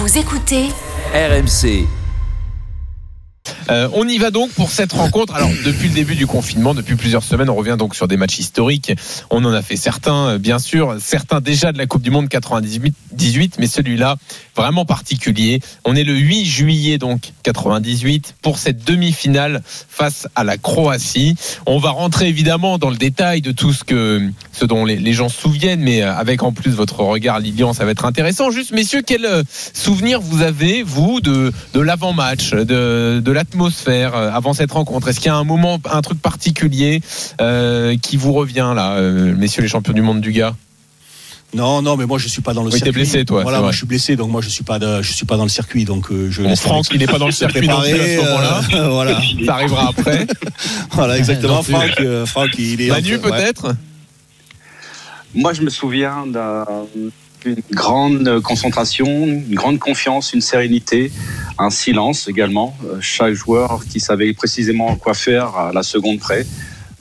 [0.00, 0.68] Vous écoutez
[1.12, 1.97] RMC.
[3.70, 5.34] Euh, on y va donc pour cette rencontre.
[5.34, 8.38] Alors, depuis le début du confinement, depuis plusieurs semaines, on revient donc sur des matchs
[8.38, 8.92] historiques.
[9.30, 12.28] On en a fait certains, euh, bien sûr, certains déjà de la Coupe du Monde
[12.28, 14.16] 98, 18, mais celui-là,
[14.56, 15.60] vraiment particulier.
[15.84, 21.36] On est le 8 juillet, donc 98, pour cette demi-finale face à la Croatie.
[21.66, 25.28] On va rentrer évidemment dans le détail de tout ce que, ce dont les, gens
[25.28, 28.50] se souviennent, mais euh, avec en plus votre regard, Lilian, ça va être intéressant.
[28.50, 29.26] Juste, messieurs, quel
[29.74, 35.18] souvenir vous avez, vous, de, de l'avant-match, de, de l'atmosphère euh, avant cette rencontre Est-ce
[35.20, 37.00] qu'il y a un moment, un truc particulier
[37.40, 40.54] euh, qui vous revient là, euh, messieurs les champions du monde du gars?
[41.54, 42.92] Non, non, mais moi je suis pas dans le Oui, t'es circuit.
[42.92, 45.24] blessé, toi, Voilà, moi je suis blessé, donc moi je suis pas, de- je suis
[45.24, 46.42] pas dans le circuit, donc euh, je.
[46.42, 48.60] Bon, Franck, il n'est pas dans le circuit non plus à ce moment-là.
[48.74, 50.26] euh, voilà, Ça arrivera après.
[50.92, 51.62] voilà, exactement.
[51.62, 52.88] Franck, euh, Franck, il est.
[52.88, 53.18] Manu, ouais.
[53.18, 53.74] peut-être?
[55.34, 56.66] Moi, je me souviens d'un-
[57.44, 61.10] d'une grande concentration, une grande confiance, une sérénité,
[61.58, 62.76] un silence également.
[62.84, 66.44] Euh, Chaque joueur qui savait précisément quoi faire à la seconde près.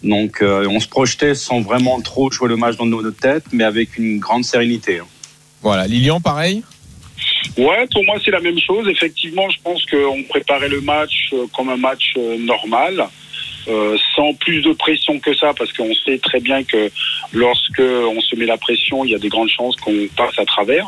[0.03, 3.63] Donc, euh, on se projetait sans vraiment trop jouer le match dans nos têtes, mais
[3.63, 4.99] avec une grande sérénité.
[4.99, 5.05] hein.
[5.61, 6.63] Voilà, Lilian, pareil?
[7.57, 8.87] Ouais, pour moi c'est la même chose.
[8.87, 13.07] Effectivement, je pense qu'on préparait le match euh, comme un match euh, normal,
[13.69, 16.89] euh, sans plus de pression que ça, parce qu'on sait très bien que
[17.33, 20.45] lorsque on se met la pression, il y a des grandes chances qu'on passe à
[20.45, 20.85] travers.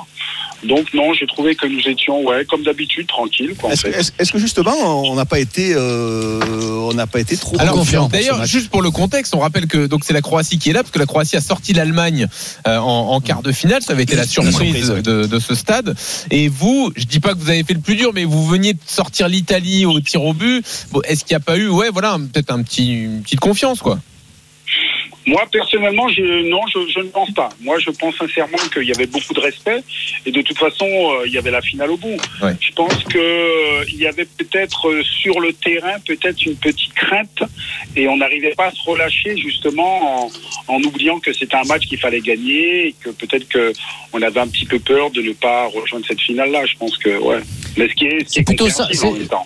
[0.64, 3.54] Donc non, j'ai trouvé que nous étions, ouais, comme d'habitude, tranquilles.
[3.72, 6.40] Est-ce est-ce que justement on n'a pas été, euh,
[6.90, 9.86] on n'a pas été trop Alors, confiant D'ailleurs, juste pour le contexte, on rappelle que
[9.88, 12.28] donc c'est la Croatie qui est là parce que la Croatie a sorti l'Allemagne
[12.68, 13.82] euh, en, en quart de finale.
[13.82, 15.02] Ça avait été la surprise surprise, ouais.
[15.02, 15.96] de, de ce stade.
[16.32, 18.74] Et vous, je dis pas que vous avez fait le plus dur, mais vous veniez
[18.74, 20.66] de sortir l'Italie au tir au but.
[20.92, 23.80] Bon, Est-ce qu'il n'y a pas eu, ouais, voilà, peut-être un petit, une petite confiance,
[23.80, 24.00] quoi.
[25.30, 27.50] Moi, personnellement, je, non, je, je ne pense pas.
[27.62, 29.82] Moi, je pense sincèrement qu'il y avait beaucoup de respect
[30.26, 32.18] et de toute façon, euh, il y avait la finale au bout.
[32.42, 32.54] Ouais.
[32.60, 36.94] Je pense que euh, il y avait peut-être euh, sur le terrain peut-être une petite
[36.94, 37.44] crainte
[37.96, 40.32] et on n'arrivait pas à se relâcher justement en,
[40.76, 43.72] en oubliant que c'était un match qu'il fallait gagner et que peut-être que
[44.14, 46.66] on avait un petit peu peur de ne pas rejoindre cette finale-là.
[46.66, 47.40] Je pense que ouais.
[47.78, 49.46] Mais ce qui est, ce qui est plutôt ça, en c'est- même temps.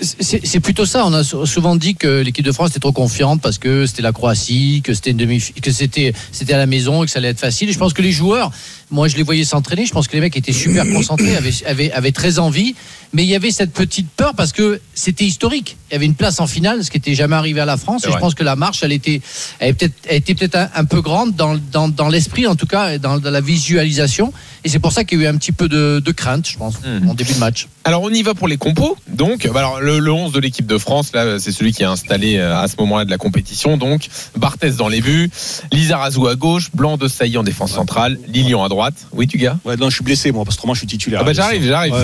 [0.00, 1.04] C'est plutôt ça.
[1.06, 4.02] On a sou- souvent dit que l'équipe de France était trop confiante parce que c'était
[4.02, 7.18] la Croatie, que c'était une demi, que c'était c'était à la maison et que ça
[7.18, 7.72] allait être facile.
[7.72, 8.50] Je pense que les joueurs,
[8.90, 9.86] moi je les voyais s'entraîner.
[9.86, 12.74] Je pense que les mecs étaient super concentrés, avaient, avaient, avaient très envie.
[13.12, 15.76] Mais il y avait cette petite peur parce que c'était historique.
[15.90, 18.04] Il y avait une place en finale, ce qui était jamais arrivé à la France.
[18.06, 19.22] Et je pense que la marche, elle était,
[19.60, 19.70] elle
[20.10, 23.18] était peut-être, un, un peu grande dans, dans, dans l'esprit en tout cas, et dans,
[23.18, 24.32] dans la visualisation.
[24.64, 26.58] Et c'est pour ça qu'il y a eu un petit peu de, de crainte, je
[26.58, 27.08] pense, Mhm.
[27.08, 27.68] en début de match.
[27.84, 28.96] Alors on y va pour les compos.
[29.08, 31.86] Donc, bah alors le, le 11 de l'équipe de France, là, c'est celui qui est
[31.86, 33.76] installé euh, à ce moment-là de la compétition.
[33.76, 35.30] Donc, Barthez dans les buts,
[35.72, 38.75] Lizarazu à gauche, Blanc de Sailly en défense centrale, Lilian à droite.
[39.12, 41.20] Oui, tu gars Ouais, non, je suis blessé moi, parce que moi je suis titulaire.
[41.22, 41.94] Ah bah j'arrive, j'arrive.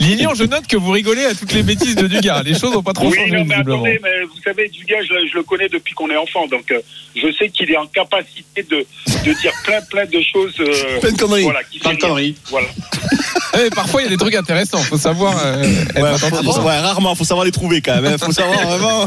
[0.00, 2.42] Lilian, je note que vous rigolez à toutes les bêtises de Dugas.
[2.44, 5.28] Les choses n'ont pas trop Oui, changé non, mais attendez, mais vous savez, Dugas, je,
[5.30, 6.80] je le connais depuis qu'on est enfant, donc euh,
[7.16, 8.86] je sais qu'il est en capacité de,
[9.24, 10.54] de dire plein, plein de choses.
[10.60, 11.42] euh, Plein de conneries.
[11.42, 12.34] Voilà, qui fait rire.
[12.50, 12.68] Voilà.
[13.64, 14.76] Eh, parfois, il y a des trucs intéressants.
[14.78, 15.34] Faut savoir.
[15.42, 16.44] euh, être Ouais, attentif.
[16.44, 18.12] faut- ouais, rarement, faut savoir les trouver quand même.
[18.12, 18.18] hein.
[18.18, 19.06] Faut savoir vraiment.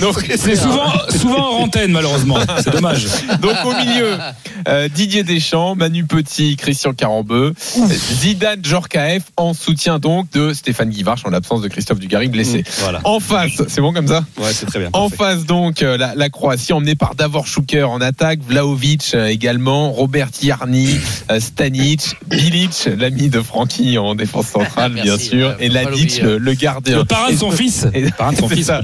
[0.00, 2.38] Donc, C'est souvent, souvent en antenne, malheureusement.
[2.64, 3.04] C'est dommage.
[3.40, 4.18] Donc au milieu,
[4.68, 7.54] euh, Didier Deschamps, Manu Petit, Christian Carambeu,
[7.88, 12.64] Zidane, Djorkaeff en soutien donc de Stéphane Guivarch en l'absence de Christophe Dugarry blessé.
[12.80, 13.00] Voilà.
[13.04, 14.88] En face, c'est bon comme ça Ouais, c'est très bien.
[14.92, 15.36] En parfait.
[15.36, 19.92] face donc euh, la, la Croatie emmenée par Davor Šuker en attaque, Vlaovic euh, également,
[19.92, 20.88] Robert Jarni,
[21.30, 26.54] euh, Stanic, Bilic, l'ami de Francky en défense centrale bien sûr, et Ladic le, le
[26.54, 26.98] gardien.
[26.98, 27.86] Le parrain de son fils.
[27.94, 28.66] Et- Le parrain de son fils.
[28.66, 28.80] ça.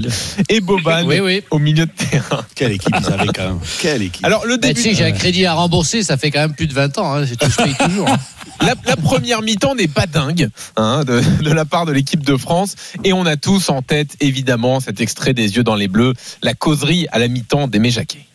[0.49, 1.41] Et Boban Oui, oui.
[1.51, 2.43] au milieu de terrain.
[2.55, 3.59] Quelle équipe ils avaient quand même.
[3.79, 4.25] Quelle équipe.
[4.25, 5.70] Alors le Bah, début tu sais, j'ai un crédit à rembourser,
[6.03, 7.13] ça fait quand même plus de 20 ans.
[7.13, 8.07] Hein, c'est tout je paye toujours.
[8.09, 8.17] hein.
[8.61, 12.37] La, la première mi-temps n'est pas dingue hein, de, de la part de l'équipe de
[12.37, 16.13] France et on a tous en tête évidemment cet extrait des yeux dans les bleus,
[16.43, 18.25] la causerie à la mi-temps d'Aimé Jacquet.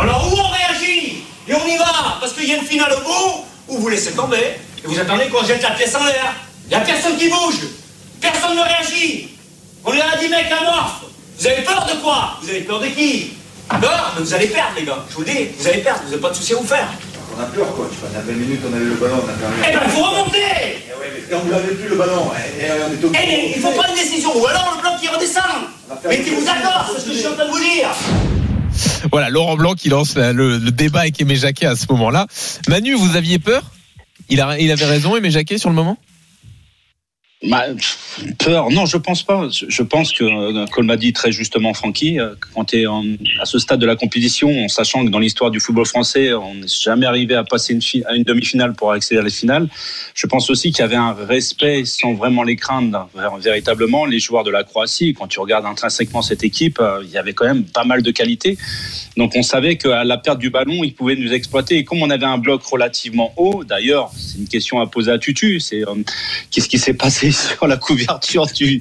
[0.00, 1.18] Alors où on réagit?
[1.48, 4.12] Et on y va Parce qu'il y a une finale au bout, ou vous laissez
[4.12, 4.36] tomber,
[4.82, 6.32] et vous attendez qu'on jette la pièce en l'air.
[6.66, 7.58] Il n'y a personne qui bouge.
[8.20, 9.28] Personne ne réagit.
[9.84, 11.02] On est là 10 mecs amorphes.
[11.38, 12.38] Vous avez peur de quoi?
[12.42, 13.32] Vous avez peur de qui?
[13.80, 15.04] Peur Mais vous allez perdre, les gars.
[15.10, 16.00] Je vous dis, vous allez perdre.
[16.04, 16.88] Vous n'avez pas de souci à vous faire.
[17.36, 17.92] On a peur, coach.
[18.02, 19.54] On a 20 minutes, on avait le ballon, on a perdu.
[19.68, 20.38] Eh ben, il faut remonter
[21.30, 22.30] Et on ne l'avait plus le ballon.
[22.58, 24.30] Et, et on est au Eh, mais il faut prendre une décision.
[24.36, 25.42] Ou alors le bloc qui redescend.
[26.08, 27.88] Mais qui vous accorde, c'est ce que je suis en train de vous dire.
[29.12, 32.26] Voilà, Laurent Blanc qui lance la- le, le débat avec Aimé Jacquet à ce moment-là.
[32.68, 33.62] Manu, vous aviez peur?
[34.28, 35.96] Il, a, il avait raison, Aimé Jacquet, sur le moment?
[37.42, 37.64] Bah,
[38.38, 39.48] peur, non, je pense pas.
[39.50, 43.46] Je- pense que, euh, comme l'a dit très justement Francky, euh, quand tu es à
[43.46, 46.68] ce stade de la compétition, en sachant que dans l'histoire du football français, on n'est
[46.68, 49.68] jamais arrivé à passer une, à une demi-finale pour accéder à la finale,
[50.14, 53.08] je pense aussi qu'il y avait un respect sans vraiment les craindre
[53.38, 54.04] véritablement.
[54.04, 57.32] Les joueurs de la Croatie, quand tu regardes intrinsèquement cette équipe, euh, il y avait
[57.32, 58.58] quand même pas mal de qualité.
[59.16, 61.78] Donc on savait qu'à la perte du ballon, ils pouvaient nous exploiter.
[61.78, 65.18] Et comme on avait un bloc relativement haut, d'ailleurs, c'est une question à poser à
[65.18, 65.84] Tutu, c'est
[66.50, 67.29] qu'est-ce qui s'est passé?
[67.48, 68.80] sur la couverture du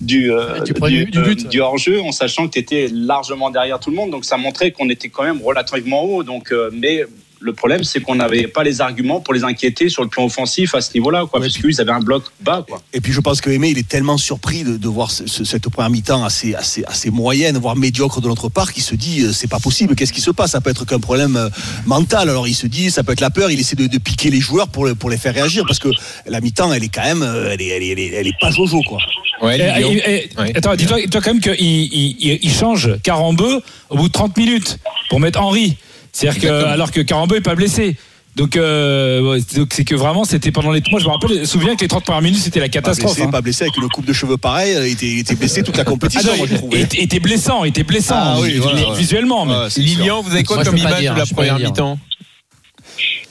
[0.00, 1.48] du, euh, Du premier- du but.
[1.48, 4.10] du hors-jeu, en sachant que tu étais largement derrière tout le monde.
[4.10, 6.22] Donc ça montrait qu'on était quand même relativement haut.
[6.22, 7.04] Donc, euh, mais
[7.40, 10.74] le problème, c'est qu'on n'avait pas les arguments pour les inquiéter sur le plan offensif
[10.74, 12.82] à ce niveau-là, quoi, Ouais, parce qu'ils avaient un bloc bas, quoi.
[12.92, 15.44] Et puis je pense que Aimé, il est tellement surpris de, de voir ce- ce-
[15.44, 19.22] cette première mi-temps assez, assez, assez moyenne, voire médiocre de notre part, qu'il se dit
[19.24, 20.50] euh, c'est pas possible, qu'est-ce qui se passe?
[20.52, 21.48] Ça peut être qu'un problème euh,
[21.86, 22.28] mental.
[22.28, 24.40] Alors il se dit ça peut être la peur, il essaie de, de piquer les
[24.40, 25.88] joueurs pour, le- pour les faire réagir, parce que
[26.26, 28.38] la mi-temps, elle est quand même, euh, elle est, elle est, elle est, elle est
[28.40, 28.98] pas jojo quoi.
[29.42, 29.90] Ouais, Et- Lilian.
[29.90, 30.52] et- et- Ouais.
[30.56, 34.36] Attends, dis-toi dis-toi quand même qu'il il, il- il change Carambeu au bout de 30
[34.36, 34.78] minutes
[35.10, 35.76] pour mettre Henri.
[36.20, 37.96] C'est-à-dire que, alors que Carambeu n'est pas blessé.
[38.36, 40.80] Donc, euh, c'est que vraiment, c'était pendant les.
[40.92, 42.70] Moi, je me rappelle, je me souviens que les 30 premières minutes, c'était la Pas
[42.70, 43.14] catastrophe.
[43.14, 43.30] blessé, hein.
[43.32, 45.82] pas blessé avec une coupe de cheveux pareille, il était, il était blessé toute la
[45.82, 48.96] Ah compétition, non, moi je il était- blessant, il était blessant Ah oui, voilà, ouais.
[48.96, 49.44] visuellement.
[49.44, 49.68] Ouais.
[49.76, 51.98] Lilian, vous avez quoi Moi, comme pas image dire, de la première pas mi-temps?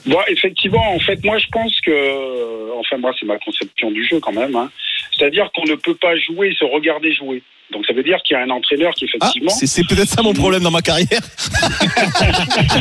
[0.06, 4.20] Bon, effectivement, en fait, moi, je pense que, enfin, moi, c'est ma conception du jeu
[4.20, 4.54] quand même.
[4.56, 4.70] hein.
[5.18, 7.42] C'est-à-dire qu'on ne peut pas jouer, se regarder jouer.
[7.70, 10.08] Donc, ça veut dire qu'il y a un entraîneur qui, Ah, effectivement, c'est c'est peut-être
[10.08, 11.08] ça mon problème dans ma carrière.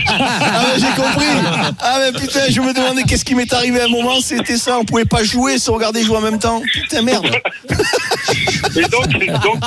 [0.09, 1.25] ah ouais, j'ai compris.
[1.81, 4.79] Ah mais putain, je me demandais qu'est-ce qui m'est arrivé à un moment, c'était ça,
[4.79, 6.61] on pouvait pas jouer sans regarder jouer en même temps.
[6.71, 7.25] Putain merde.
[8.77, 9.09] Et donc,
[9.43, 9.63] donc,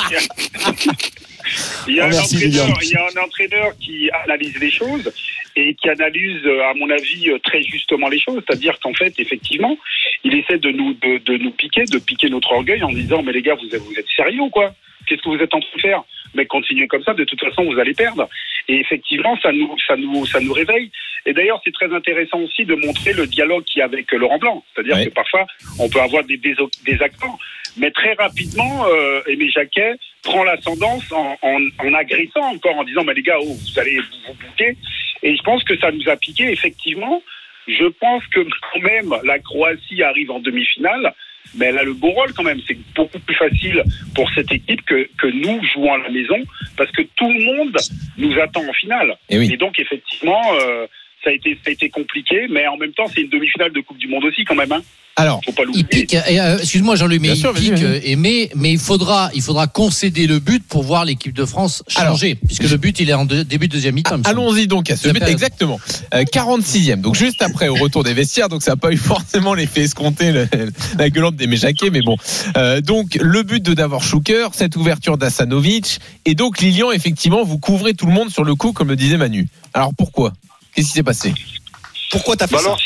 [1.88, 5.12] il y a- Oh, un merci, il y a un entraîneur qui analyse les choses
[5.56, 6.40] et qui analyse,
[6.70, 8.40] à mon avis, très justement les choses.
[8.46, 9.76] C'est-à-dire qu'en fait, effectivement,
[10.24, 13.32] il essaie de nous, de, de nous piquer, de piquer notre orgueil en disant, mais
[13.32, 14.72] les gars, vous êtes, vous êtes sérieux ou quoi?
[15.06, 16.02] Qu'est-ce que vous êtes en train de faire?
[16.34, 18.28] Mais continuez comme ça, de toute façon, vous allez perdre.
[18.68, 20.90] Et effectivement, ça nous, ça nous, ça nous réveille.
[21.26, 24.38] Et d'ailleurs, c'est très intéressant aussi de montrer le dialogue qu'il y a avec Laurent
[24.38, 24.64] Blanc.
[24.74, 25.46] C'est-à-dire que parfois,
[25.78, 26.54] on peut avoir des, des,
[26.86, 27.38] des accords,
[27.76, 33.04] mais très rapidement, euh, Aimé Jacquet prend l'ascendance en, en, en agressant encore, en disant,
[33.04, 34.76] mais les gars, oh, vous allez vous, vous bouquer.
[35.22, 37.22] Et je pense que ça nous a piqué, effectivement.
[37.68, 41.14] Je pense que quand même, la Croatie arrive en demi-finale,
[41.54, 42.60] mais elle a le beau rôle quand même.
[42.66, 43.82] C'est beaucoup plus facile
[44.14, 46.38] pour cette équipe que, que nous jouons à la maison,
[46.76, 47.76] parce que tout le monde
[48.16, 49.16] nous attend en finale.
[49.28, 49.50] Et oui.
[49.52, 50.86] Et donc, effectivement, euh,
[51.24, 53.80] ça, a été, ça a été compliqué, mais en même temps, c'est une demi-finale de
[53.80, 54.72] Coupe du Monde aussi, quand même.
[54.72, 54.82] Hein.
[55.16, 58.16] Alors, Faut pas Il pique, euh, excuse-moi Jean-Louis, mais Bien il sûr, pique, euh, et
[58.16, 62.36] mais, mais il faudra, il faudra concéder le but pour voir l'équipe de France changer,
[62.36, 64.20] puisque le but il est en début de deuxième mi-temps.
[64.24, 65.30] Allons-y donc à ce but, période.
[65.34, 65.78] exactement.
[66.14, 69.52] Euh, 46e, donc juste après au retour des vestiaires, donc ça n'a pas eu forcément
[69.52, 70.48] l'effet escompté, le-
[70.96, 72.16] la gueulante des Jacquet, mais bon.
[72.56, 77.58] Euh, donc le but de Davor Schuker, cette ouverture d'Asanovic, et donc Lilian, effectivement, vous
[77.58, 79.48] couvrez tout le monde sur le coup, comme le disait Manu.
[79.74, 80.32] Alors pourquoi?
[80.74, 81.32] Qu'est-ce qui s'est passé
[82.10, 82.80] Pourquoi t'as fait Bah ça alors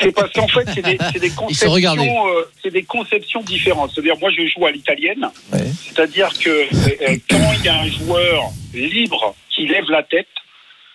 [0.00, 3.92] c'est parce qu'en fait c'est des, des conceptions euh, c'est des conceptions différentes.
[3.94, 5.60] C'est-à-dire moi je joue à l'italienne, Ouais.
[5.84, 8.42] c'est-à-dire que euh, quand il y a un joueur
[8.74, 10.28] libre qui lève la tête,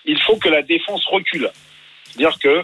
[0.06, 1.50] il faut que la défense recule.
[2.06, 2.64] C'est-à-dire que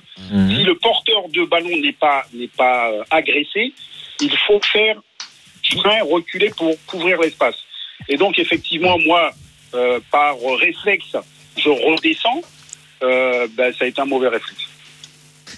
[0.55, 3.73] si le porteur de ballon n'est pas n'est pas euh, agressé,
[4.21, 4.95] il faut faire
[5.77, 7.55] frein reculer pour couvrir l'espace.
[8.09, 9.31] Et donc effectivement moi
[9.73, 11.15] euh, par réflexe
[11.57, 12.41] je redescends.
[13.03, 14.61] Euh, ben, ça a été un mauvais réflexe.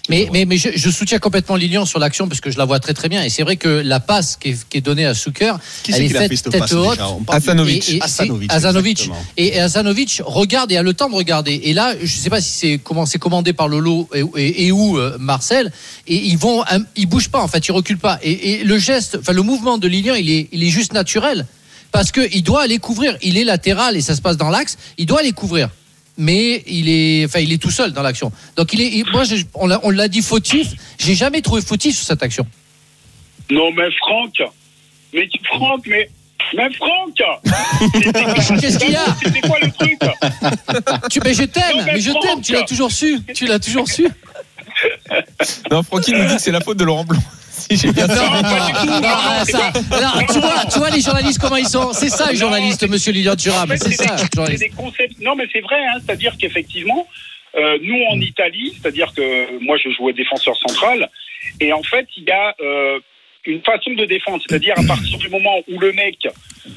[0.09, 2.79] Mais, mais, mais je, je soutiens complètement Lilian sur l'action parce que je la vois
[2.79, 3.23] très très bien.
[3.23, 5.97] Et c'est vrai que la passe qui est, qui est donnée à Souker, Qui elle
[5.97, 6.91] c'est est qui l'a faite fait cette tête passe haute.
[6.91, 9.09] déjà On parle- Asanovic.
[9.37, 11.53] Et, Asanovic, regarde et a le temps de regarder.
[11.65, 14.65] Et là, je ne sais pas si c'est comment c'est commandé par Lolo et, et,
[14.67, 15.71] et où euh, Marcel.
[16.07, 16.63] Et ils vont,
[16.95, 18.19] ils bougent pas en fait, ils reculent pas.
[18.23, 21.45] Et, et le geste, enfin le mouvement de Lilian, il est, il est juste naturel
[21.91, 23.17] parce que il doit aller couvrir.
[23.21, 24.77] Il est latéral et ça se passe dans l'axe.
[24.97, 25.69] Il doit aller couvrir.
[26.23, 28.31] Mais il est, enfin, il est tout seul dans l'action.
[28.55, 30.67] Donc il est, il- moi, je- on l'a, on l'a dit fautif.
[30.99, 32.45] J'ai jamais trouvé fautif sur cette action.
[33.49, 34.33] Non, mais Franck,
[35.13, 36.09] mais Franck, mais,
[36.55, 37.17] mais Franck,
[38.61, 39.05] Qu'est-ce qu'il y a?
[39.23, 39.99] C'était quoi le truc?
[41.09, 42.41] Tu, mais je t'aime, Non, mais mais je t'aime.
[42.43, 43.19] Tu l'as toujours su.
[43.33, 44.07] Tu l'as toujours su.
[45.71, 47.19] Non, Francky nous dit que c'est la faute de Laurent Blanc.
[47.71, 48.85] Si j'ai bien Non, ça.
[48.85, 49.71] non, non, ah, ça.
[49.91, 51.93] Alors, tu vois, tu vois les journalistes comment ils sont.
[51.93, 53.69] C'est ça les journalistes, Monsieur Lilian En Thuram.
[53.69, 54.15] fait, C'est ça.
[54.15, 54.63] des, c'est journaliste.
[54.63, 55.19] des concepts.
[55.21, 57.07] Non, mais c'est vrai, hein, c'est-à-dire qu'effectivement,
[57.55, 61.09] euh, nous en Italie, c'est-à-dire que moi je jouais défenseur central,
[61.59, 62.99] et en fait il y a euh,
[63.45, 66.17] une façon de défendre, c'est-à-dire à partir du moment où le mec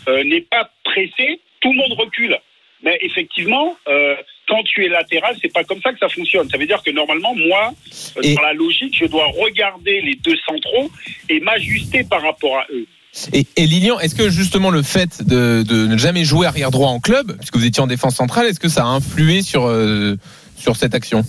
[0.08, 2.36] euh, n'est pas pressé, tout le monde recule.
[2.84, 4.14] Mais effectivement, euh,
[4.46, 6.48] quand tu es latéral, c'est pas comme ça que ça fonctionne.
[6.50, 7.72] Ça veut dire que normalement, moi,
[8.16, 10.90] euh, Et- dans la logique, je dois regarder les deux centraux
[11.30, 12.86] et m'ajuster par rapport à eux.
[13.32, 16.88] Et, et Lilian, est-ce que justement le fait de, de ne jamais jouer arrière droit
[16.88, 20.16] en club, puisque vous étiez en défense centrale, est-ce que ça a influé sur, euh,
[20.56, 21.22] sur cette action?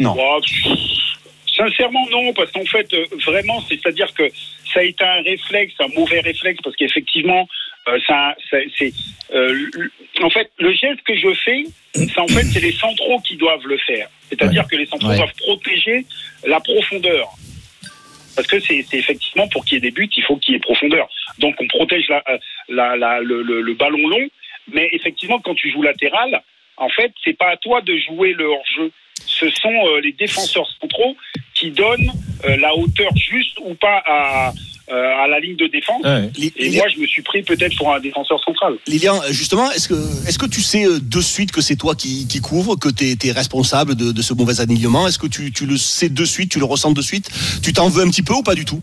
[0.00, 0.16] Non.
[1.56, 4.22] Sincèrement, non, parce qu'en fait, euh, vraiment, c'est-à-dire que
[4.72, 7.48] ça a été un réflexe, un mauvais réflexe, parce qu'effectivement,
[7.88, 8.92] euh, ça, ça- c'est,
[9.34, 9.66] euh,
[10.22, 13.66] en fait, le geste que je fais, c'est en fait, c'est les centraux qui doivent
[13.66, 14.08] le faire.
[14.28, 15.16] C'est-à-dire que les centraux Ouais.
[15.16, 16.04] doivent protéger
[16.46, 17.28] la profondeur.
[18.36, 20.56] Parce que c'est c'est effectivement pour qu'il y ait des buts, il faut qu'il y
[20.56, 21.08] ait profondeur.
[21.38, 24.28] Donc on protège la, euh, la, la- le, le- le ballon long,
[24.72, 26.40] mais effectivement quand tu joues latéral,
[26.78, 28.90] en fait c'est pas à toi de jouer le hors-jeu.
[29.26, 31.16] Ce sont euh, les défenseurs centraux
[31.54, 32.10] qui donnent
[32.44, 34.52] euh, la hauteur juste ou pas à,
[34.90, 36.02] euh, à la ligne de défense.
[36.04, 36.30] Ouais.
[36.38, 38.76] Et Lilian, moi je me suis pris peut-être pour un défenseur central.
[38.86, 42.40] Lilian, justement, est-ce que, est-ce que tu sais de suite que c'est toi qui, qui
[42.40, 45.08] couvre, que tu es, responsable de, de ce mauvais alignement?
[45.08, 47.28] Est-ce que tu, tu le sais de suite, tu le ressens de suite?
[47.62, 48.80] Tu t'en veux un petit peu ou pas du tout?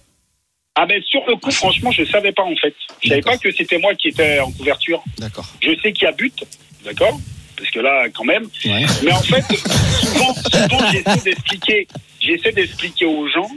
[0.76, 2.76] Ah ben sur le coup franchement je savais pas en fait.
[3.02, 3.40] Je savais D'accord.
[3.40, 5.02] pas que c'était moi qui étais en couverture.
[5.18, 5.48] D'accord.
[5.62, 6.44] Je sais qu'il y a but,
[6.84, 7.18] d'accord
[7.58, 8.44] Parce que là quand même.
[8.66, 8.86] Ouais.
[9.04, 11.88] Mais en fait, souvent, souvent j'essaie d'expliquer,
[12.20, 13.50] j'essaie d'expliquer aux gens.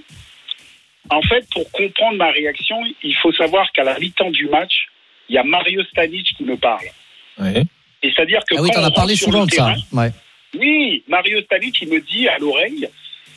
[1.10, 4.88] En fait, pour comprendre ma réaction, il faut savoir qu'à la mi-temps du match,
[5.28, 6.84] il y a Mario Stanic qui me parle.
[7.38, 7.62] Ouais.
[8.02, 9.56] Et c'est-à-dire que Ah oui, quand t'en on as parlé souvent le de ça.
[9.64, 10.10] terrain, Ouais.
[10.58, 12.86] oui, Mario Stanic, il me dit à l'oreille,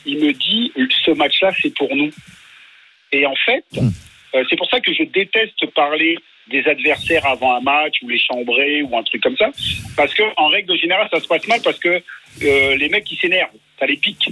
[0.06, 0.72] il me dit,
[1.04, 2.10] ce match-là, c'est pour nous.
[3.10, 3.90] Et en fait, Hmm.
[4.34, 6.16] euh, c'est pour ça que je déteste parler
[6.50, 9.50] des adversaires avant un match ou les chambrer ou un truc comme ça,
[9.96, 12.02] parce que en règle générale, ça se passe mal parce que
[12.42, 14.30] euh, les mecs qui s'énervent, ça les pique.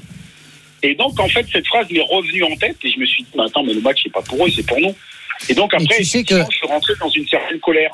[0.82, 3.28] Et donc, en fait, cette phrase m'est revenue en tête et je me suis dit,
[3.36, 4.94] mais attends, mais le match, c'est pas pour eux, c'est pour nous.
[5.48, 7.90] Et donc, après, tu sais effectivement, que- je suis rentré dans une certaine colère.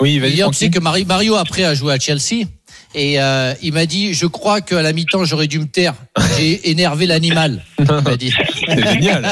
[0.00, 0.30] Oui, vas-y.
[0.30, 2.46] D'ailleurs, tu sais que Mari- Mario après a joué à Chelsea
[2.94, 5.94] et euh, il m'a dit je crois qu'à la mi-temps j'aurais dû me taire.
[6.36, 7.62] J'ai énervé l'animal.
[7.78, 9.30] C'est génial.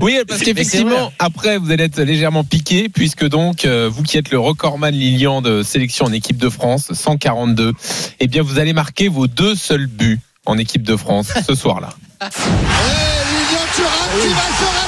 [0.00, 4.30] Oui, parce qu'effectivement, après, vous allez être légèrement piqué, puisque donc, euh, vous qui êtes
[4.30, 7.72] le recordman Lilian de sélection en équipe de France, 142,
[8.20, 11.90] eh bien, vous allez marquer vos deux seuls buts en équipe de France ce soir-là.
[12.20, 14.83] Lilian Thuram qui va se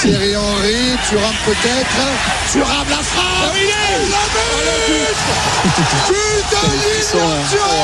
[0.00, 1.96] Thierry Henry, Thuram peut-être,
[2.52, 3.66] Thuram la frappe et
[4.10, 4.24] la
[4.86, 5.16] but
[7.10, 7.78] Thuram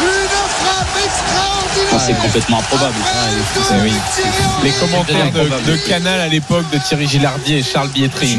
[0.00, 2.94] Une frappe extraordinaire Ah, c'est complètement improbable.
[3.70, 3.92] Henry.
[4.64, 8.38] Les commentaires de, de Canal à l'époque de Thierry Gilardier et Charles Bietri.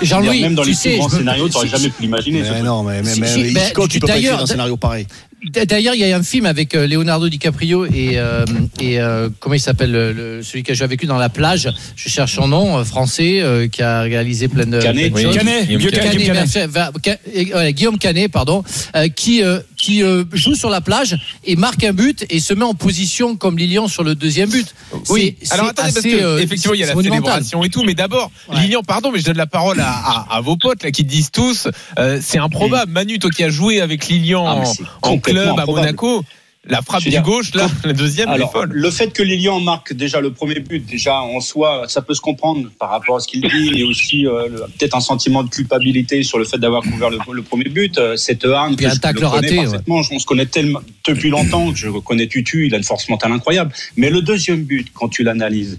[0.00, 2.42] Jean-Louis, Même dans les sais, plus grands scénarios, tu n'aurais jamais pu l'imaginer.
[2.42, 4.76] Mais non, mais, mais, Si, mais si, ben, Hitchcock, tu peux pas écrire un scénario
[4.76, 5.06] pareil.
[5.44, 8.44] D'ailleurs, il y a un film avec euh, Leonardo DiCaprio et, euh,
[8.78, 11.30] et euh, comment il s'appelle le- le- celui qui a joué avec lui dans la
[11.30, 11.72] plage.
[11.96, 15.10] Je cherche son nom, français, euh, qui a réalisé plein de, Canet.
[15.12, 15.36] plein de Oui, choses.
[15.36, 17.74] Canet, Guillaume Canet.
[17.74, 18.62] Guillaume pardon,
[18.96, 22.52] euh, qui euh, qui euh, joue sur la plage et marque un but et se
[22.52, 24.74] met en position comme Lilian sur le deuxième but.
[25.08, 27.64] Oui, C'est- alors c'est attendez, parce assez, que, euh, effectivement, il y a la célébration
[27.64, 28.60] et tout, mais d'abord, Ouais.
[28.60, 31.30] Lilian, pardon, mais je donne la parole à, à- à vos potes là qui disent
[31.30, 31.66] tous,
[31.98, 32.92] euh, c'est improbable.
[32.92, 34.54] Manu, toi qui as joué avec Lilian Ah,
[35.02, 35.66] en, en club à.
[35.66, 36.22] Monaco,
[36.66, 38.68] la frappe du dire, gauche, là, la deuxième, elle est Alors, folle.
[38.70, 42.20] le fait que Lilian marque déjà le premier but, déjà en soi, ça peut se
[42.20, 44.46] comprendre par rapport à ce qu'il dit, mais aussi euh,
[44.78, 47.96] peut-être un sentiment de culpabilité sur le fait d'avoir couvert le, le premier but.
[47.96, 49.64] Euh, Cette arme, Puis que je tacle le raté, ouais.
[49.64, 53.08] parfaitement, on se connaît tellement depuis longtemps que je connais Tutu, il a une force
[53.08, 53.72] mentale incroyable.
[53.96, 55.78] Mais le deuxième but, quand tu l'analyses,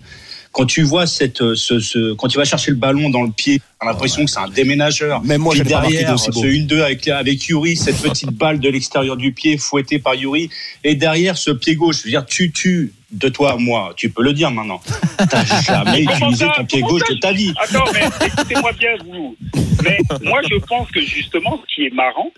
[0.52, 3.32] quand tu vois cette, euh, ce, ce- quand tu vas chercher le ballon dans le
[3.32, 5.22] pied, t'as l'impression que c'est un déménageur.
[5.24, 9.32] Même moi, Puis derrière, ce 1-2 avec, avec Yuri, cette petite balle de l'extérieur du
[9.32, 10.50] pied fouettée par Yuri.
[10.84, 14.10] Et derrière, ce pied gauche, je veux dire, tu tues de toi à moi, tu
[14.10, 14.82] peux le dire maintenant.
[15.30, 17.54] T'as jamais utilisé ton pied gauche de ta vie.
[17.60, 19.36] Attends, mais écoutez-moi bien, vous.
[19.84, 22.32] Mais moi, je pense que justement, ce qui est marrant,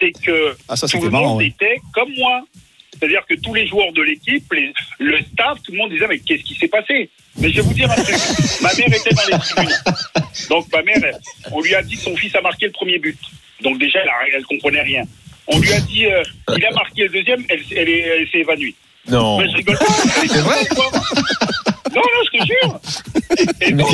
[0.00, 1.28] c'est que Ah, ça, tout c'était le marrant.
[1.30, 1.46] monde ouais.
[1.48, 2.42] était comme moi.
[2.98, 4.52] C'est-à-dire que tous les joueurs de l'équipe,
[4.98, 7.10] le staff, tout le monde disait mais qu'est-ce qui s'est passé?
[7.38, 8.16] Mais je vais vous dire un truc.
[8.60, 9.74] ma mère était dans les tribunes.
[10.48, 11.14] Donc ma mère,
[11.52, 13.18] on lui a dit que son fils a marqué le premier but.
[13.62, 15.04] Donc déjà, elle, elle comprenait rien.
[15.46, 16.22] On lui a dit euh,
[16.56, 18.74] il a marqué le deuxième, elle s'est évanouie.
[19.08, 19.38] Non.
[19.38, 19.84] Mais je rigole pas.
[20.26, 20.68] C'est vrai?
[21.98, 23.54] Non, non, je te jure.
[23.60, 23.90] Et donc,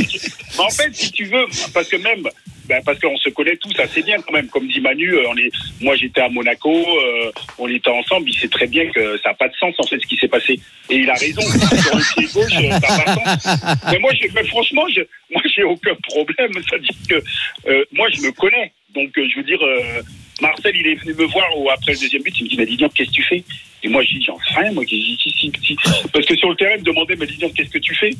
[0.56, 2.28] mais en fait, si tu veux, parce que même,
[2.66, 4.48] ben, parce qu'on se connaît tous assez bien quand même.
[4.48, 8.28] Comme dit Manu, euh, on est, moi j'étais à Monaco, euh, on était ensemble.
[8.28, 10.28] Il sait très bien que ça n'a pas de sens en fait ce qui s'est
[10.28, 10.58] passé.
[10.88, 11.42] Et il a raison.
[11.42, 13.76] Sur le pied gauche, euh, ça n'a pas de sens.
[13.92, 16.52] Mais moi, je, mais franchement, je, moi, j'ai aucun problème.
[16.54, 18.72] C'est-à-dire que euh, moi, je me connais.
[18.94, 20.02] Donc, euh, je veux dire, euh,
[20.40, 22.34] Marcel, il est venu me voir après le deuxième but.
[22.38, 23.44] Il me dit, mais Didier, qu'est-ce que tu fais?
[23.82, 24.72] Et moi, je dis, j'en sais rien.
[24.72, 25.76] Moi, je dis, si, si, si.
[26.12, 28.10] Parce que sur le terrain, il me demandait, mais Didier, qu'est-ce que tu fais?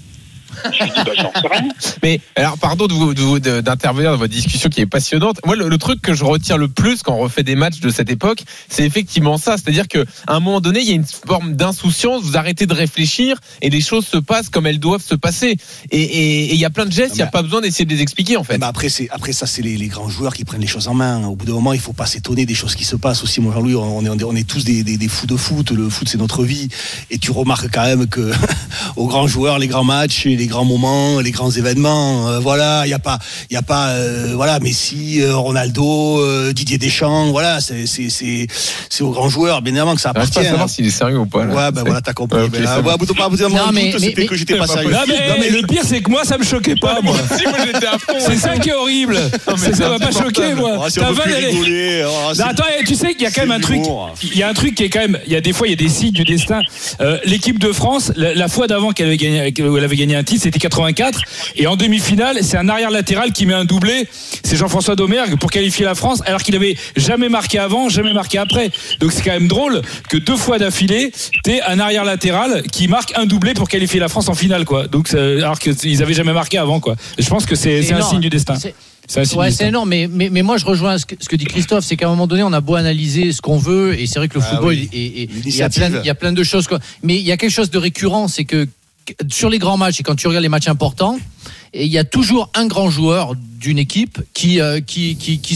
[0.72, 1.68] Je lui dis, bah, j'en sais rien.
[2.02, 5.38] Mais alors, pardon de vous- de vous- de- d'intervenir dans votre discussion qui est passionnante.
[5.44, 7.90] Moi, le, le truc que je retiens le plus quand on refait des matchs de
[7.90, 9.56] cette époque, c'est effectivement ça.
[9.56, 12.22] C'est-à-dire qu'à un moment donné, il y a une forme d'insouciance.
[12.22, 15.56] Vous arrêtez de réfléchir et les choses se passent comme elles doivent se passer.
[15.90, 18.00] Et il y a plein de gestes, il n'y a pas besoin d'essayer de les
[18.02, 18.58] expliquer en fait.
[18.58, 21.24] Mais après, après ça, c'est les, les grands joueurs qui prennent les choses en main.
[21.26, 23.40] Au bout d'un moment, il faut pas s'étonner des choses qui se passent aussi.
[23.40, 25.70] Moi, Jean-Louis, on est, on est- on est tous des, des, des fous de foot.
[25.70, 26.68] Le foot, c'est notre vie.
[27.10, 28.32] Et tu remarques quand même que
[28.96, 32.90] aux grands joueurs, les grands matchs, les grands moments, les grands événements, euh, voilà, il
[32.90, 33.18] y a pas,
[33.50, 38.08] il y a pas, euh, voilà, Messi, euh, Ronaldo, euh, Didier Deschamps, voilà, c'est c'est
[38.10, 38.46] c'est
[38.90, 40.32] c'est aux grands joueurs, bien évidemment que ça appartient.
[40.34, 40.68] pas à savoir hein.
[40.68, 41.44] s'il est sérieux ou pas.
[41.44, 41.54] là.
[41.54, 42.38] Ouais, ben C'est- voilà, t'as compris.
[42.40, 44.34] Ouais, ok, Ben, ouais, pas vous dire Non, mon mais- doute, mais- c'était mais- que
[44.36, 44.90] j'étais pas Non, sérieux.
[44.90, 47.16] Non, mais, le pire, c'est que moi, ça me choquait pas, moi.
[47.36, 48.14] Si, moi j'étais à fond.
[48.18, 49.18] C'est ça qui est horrible.
[49.60, 50.78] mais Ça m'a pas choqué, moi.
[50.84, 52.04] Ah, si Ta on peut vanne, plus elle est- rigoler.
[52.34, 53.80] c'est- Non, attends, eh, tu sais qu'il y a quand même un truc.
[54.22, 55.18] Il y a un truc qui est quand même.
[55.26, 56.60] Il y a des fois, il y a des signes du destin.
[57.24, 60.58] L'équipe de France, la, fois d'avant qu'elle avait gagné, qu'elle avait gagné un titre, c'était
[60.58, 61.20] 84.
[61.56, 64.08] Et en demi-finale, c'est un arrière latéral qui met un doublé.
[64.42, 68.38] C'est Jean-François Domergue pour qualifier la France, alors qu'il avait jamais marqué avant, jamais marqué
[68.38, 68.70] après.
[69.00, 71.12] Donc c'est quand même drôle que deux fois d'affilée,
[71.42, 74.86] t'aies un arrière latéral qui marque un doublé pour qualifier la France en finale, quoi.
[74.88, 76.96] Donc alors qu'ils avaient jamais marqué avant, quoi.
[77.18, 78.10] Je pense que c'est un énorme.
[78.10, 78.56] signe du destin.
[78.56, 78.74] C'est-
[79.06, 79.68] C'est un signe Ouais, du c'est destin.
[79.68, 82.06] énorme, mais, mais, mais moi je rejoins ce que, ce que dit Christophe, c'est qu'à
[82.06, 84.40] un moment donné, on a beau analyser ce qu'on veut, et c'est vrai que le
[84.42, 85.62] Ah football, il y
[86.10, 86.78] a plein de choses, quoi.
[87.02, 88.66] mais il y a quelque chose de récurrent, c'est que
[89.30, 91.18] sur les grands matchs, et quand tu regardes les matchs importants,
[91.74, 94.80] il y a toujours un grand joueur d'une équipe qui, euh,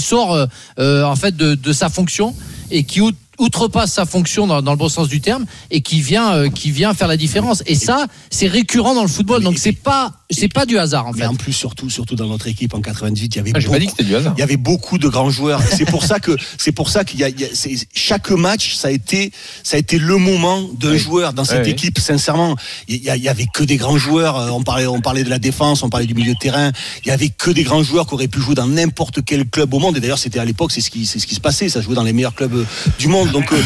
[0.00, 0.47] sort euh,
[0.78, 2.35] euh, en fait de, de sa fonction
[2.71, 3.00] et qui
[3.38, 6.71] outrepasse sa fonction dans, dans le bon sens du terme et qui vient, euh, qui
[6.71, 7.62] vient faire la différence.
[7.66, 11.12] Et ça, c'est récurrent dans le football, donc c'est pas, c'est pas du hasard en
[11.12, 11.26] Mais fait.
[11.26, 13.87] en plus, surtout, surtout dans notre équipe en 98, il y avait Ah, beaucoup, dit
[13.87, 14.35] que c'était du hasard.
[14.37, 15.61] il y avait beaucoup de grands joueurs.
[15.62, 18.30] C'est pour ça que c'est pour ça qu'il y a, il y a- c'est- chaque
[18.30, 20.99] match, ça a été ça a été le moment d'un Oui.
[20.99, 21.71] joueur dans cette Oui, oui.
[21.73, 21.99] équipe.
[21.99, 22.57] Sincèrement,
[22.88, 24.37] il y, a- il y avait que des grands joueurs.
[24.38, 26.73] Euh, On parlait on parlait de la défense, on parlait du milieu de terrain.
[27.04, 29.73] Il y avait que des grands joueurs qui auraient pu jouer dans n'importe quel club
[29.75, 29.97] au monde.
[29.97, 31.68] Et d'ailleurs, c'était à l'époque, c'est ce qui c'est ce qui se passait.
[31.68, 32.64] Ça jouait dans les meilleurs clubs euh,
[32.99, 33.27] du monde.
[33.32, 33.62] Donc euh,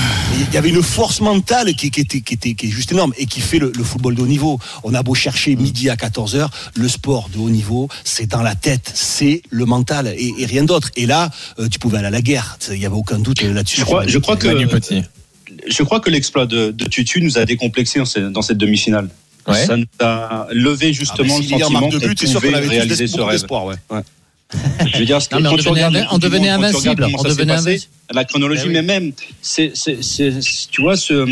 [0.48, 3.12] il y avait une force mentale qui, qui était qui était qui est juste énorme
[3.16, 4.58] et qui fait le, le football de haut niveau.
[4.82, 8.42] On a beau chercher midi à 14 h le sport de haut niveau, c'est dans
[8.42, 10.90] la tête, c'est le mental et, et rien d'autre.
[10.96, 12.58] Et là, euh, tu pouvais aller à la guerre.
[12.70, 13.80] Il y avait aucun doute là-dessus.
[13.80, 15.02] Je crois, je crois que Petit.
[15.68, 19.08] je crois que l'exploit de, de Tutu nous a décomplexé dans cette, dans cette demi-finale.
[19.48, 19.66] Ouais.
[19.66, 22.60] Ça nous a levé Ah, justement si le sentiment qu'on buts, c'est sûr qu'on pouvait
[22.66, 23.44] réaliser ce rêve.
[23.50, 23.74] Ouais.
[23.90, 24.02] Ouais.
[24.86, 27.90] Je veux dire, Non, mais on devenait regardes on devenait invincible, on devenait invincible.
[28.12, 28.74] La chronologie, Eh oui.
[28.74, 31.26] mais même, c'est, c'est, c'est- tu vois, ce,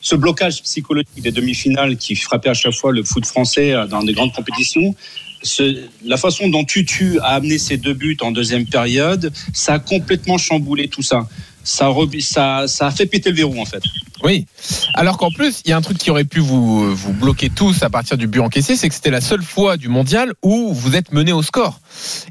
[0.00, 4.02] ce blocage psychologique des demi-finales qui frappait à chaque fois le foot français euh, dans
[4.02, 4.94] des grandes compétitions.
[5.42, 9.78] Ce- la façon dont Tutu a amené ses deux buts en deuxième période, ça a
[9.80, 11.26] complètement chamboulé tout ça.
[11.62, 13.82] Ça, a rebi- ça, ça a fait péter le verrou en fait.
[14.22, 14.46] Oui.
[14.94, 17.82] Alors qu'en plus, il y a un truc qui aurait pu vous, vous bloquer tous
[17.82, 20.94] à partir du but encaissé, c'est que c'était la seule fois du mondial où vous
[20.94, 21.80] êtes mené au score.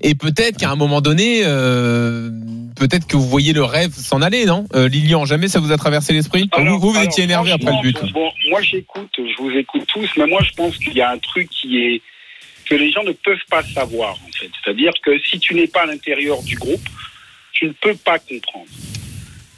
[0.02, 2.30] Et peut-être qu'à un moment donné, euh,
[2.76, 4.68] peut-être que vous voyez le rêve s'en aller, non?
[4.76, 6.50] Euh, Lilian, jamais ça vous a traversé l'esprit?
[6.56, 8.14] Vous, vous, alors, étiez énervé après le but.
[8.14, 11.18] Bon, moi j'écoute, je vous écoute tous, mais moi je pense qu'il y a un
[11.18, 12.02] truc qui est
[12.66, 14.50] que les gens ne peuvent pas savoir en fait.
[14.64, 16.88] C'est-à-dire que si tu n'es pas à l'intérieur du groupe,
[17.52, 18.68] tu ne peux pas comprendre.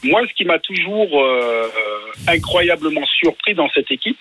[0.04, 1.70] Moi, ce qui m'a toujours euh,
[2.28, 4.18] incroyablement surpris dans cette équipe,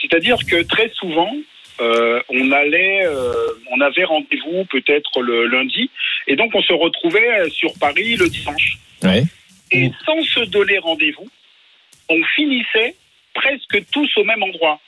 [0.00, 1.34] c'est-à-dire que très souvent,
[1.80, 3.32] euh, on allait, euh,
[3.70, 5.90] on avait rendez-vous peut-être le lundi,
[6.26, 8.78] et donc on se retrouvait sur Paris le dimanche.
[9.02, 9.24] Ouais.
[9.72, 11.28] Et sans se donner rendez-vous,
[12.08, 12.94] on finissait
[13.34, 14.80] presque tous au même endroit.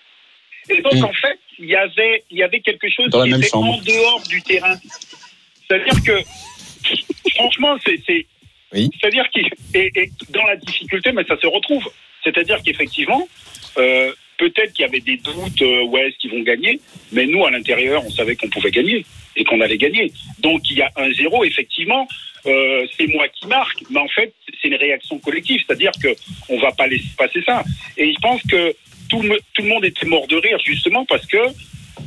[0.70, 1.04] Et donc, Mm.
[1.04, 3.74] en fait, il y avait, il y avait quelque chose Dans qui était chambre.
[3.74, 4.76] en dehors du terrain.
[5.66, 6.22] C'est-à-dire que,
[7.34, 8.26] franchement, c'est,
[8.72, 11.88] C'est-à-dire qu'il et, et dans la difficulté, mais ça se retrouve.
[12.24, 13.26] C'est-à-dire qu'effectivement,
[13.78, 16.80] euh, peut-être qu'il y avait des doutes, euh, ouais, est-ce qu'ils vont gagner
[17.12, 19.04] Mais nous, à l'intérieur, on savait qu'on pouvait gagner
[19.36, 20.12] et qu'on allait gagner.
[20.40, 22.06] Donc, il y a un zéro, effectivement.
[22.46, 25.62] Euh, c'est moi qui marque, mais en fait, c'est une réaction collective.
[25.66, 26.14] C'est-à-dire que
[26.48, 27.64] on va pas laisser passer ça.
[27.96, 28.74] Et je pense que
[29.08, 31.38] tout le monde était mort de rire, justement, parce que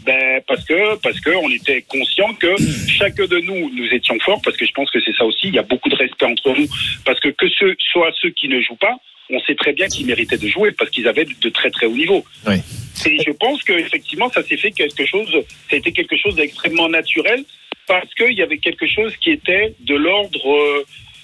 [0.06, 2.56] ben, parce que parce que on était conscient que
[2.88, 5.54] chacun de nous nous étions forts parce que je pense que c'est ça aussi il
[5.56, 6.68] y a beaucoup de respect entre nous
[7.06, 8.98] parce que que ceux soit ceux qui ne jouent pas
[9.30, 11.96] on sait très bien qu'ils méritaient de jouer parce qu'ils avaient de très très haut
[11.96, 12.56] niveau Oui.
[13.06, 15.30] et je pense que effectivement ça s'est fait quelque chose
[15.70, 17.44] ça a été quelque chose d'extrêmement naturel
[17.88, 20.84] parce qu'il y avait quelque chose qui était de l'ordre euh,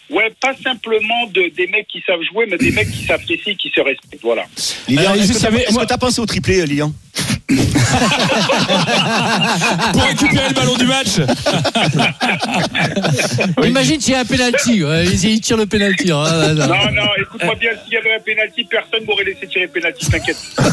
[0.09, 3.69] Ouais, pas simplement de, des mecs qui savent jouer, mais des mecs qui s'apprécient, qui
[3.75, 4.21] se respectent.
[4.23, 4.45] Voilà.
[4.87, 6.93] Lilian, Euh, est-ce que que t'as pensé au triplé, Lilian?
[9.93, 11.17] Pour récupérer le ballon du match.
[13.65, 14.83] Imagine s'il y a un penalty.
[14.83, 16.11] ouais, il tire le penalty.
[16.11, 16.67] hein, là, là.
[16.67, 20.37] Non, non, écoute-moi bien, s'il y avait un penalty, personne m'aurait laissé tirer penalty, t'inquiète.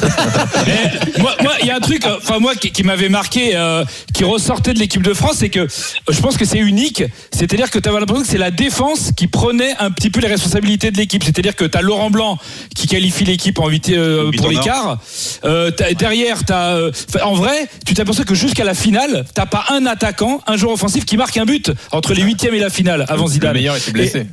[0.67, 3.51] Eh, moi, moi, il y a un truc, euh, enfin moi, qui, qui m'avait marqué,
[3.55, 3.85] euh,
[4.15, 5.67] qui ressortait de l'équipe de France, c'est que euh,
[6.11, 7.03] je pense que c'est unique.
[7.33, 10.29] C'est-à-dire que tu avais l'impression que c'est la défense qui prenait un petit peu les
[10.29, 11.23] responsabilités de l'équipe.
[11.23, 12.39] C'est-à-dire que tu as Laurent Blanc
[12.75, 14.99] qui qualifie l'équipe en huit, euh, Huit pour l'écart.
[15.45, 16.91] Euh, t'as- derrière, t'as, euh,
[17.23, 21.05] en vrai, tu t'aperçois que jusqu'à la finale, t'as pas un attaquant, un joueur offensif
[21.05, 23.55] qui marque un but entre les huitièmes et la finale avant Le Zidane.
[23.55, 24.27] meilleur était blessé.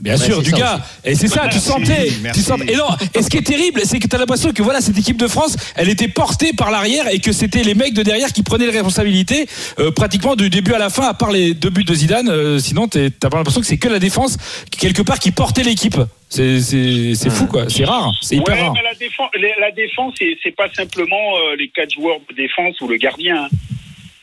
[0.00, 0.80] Bien Ouais, sûr, du gars.
[1.04, 2.10] Et c'est ça, tu sentais.
[2.22, 2.40] merci.
[2.40, 2.72] Tu sentais.
[2.72, 4.96] Et non, et ce qui est terrible, c'est que tu as l'impression que voilà, cette
[4.98, 8.32] équipe de France, elle était portée par l'arrière et que c'était les mecs de derrière
[8.32, 9.46] qui prenaient les responsabilités
[9.78, 12.28] euh, pratiquement du début à la fin, à part les deux buts de Zidane.
[12.28, 14.36] euh, sinon, t'as pas l'impression que c'est que la défense,
[14.70, 15.96] quelque part, qui portait l'équipe.
[16.30, 17.64] C'est c'est- c'est fou, quoi.
[17.70, 18.12] C'est rare.
[18.20, 18.72] C'est hyper ouais, rare.
[18.74, 19.30] mais la défense,
[19.60, 23.44] la défense, c'est c'est pas simplement euh, les quatre joueurs de défense ou le gardien.
[23.44, 23.48] hein.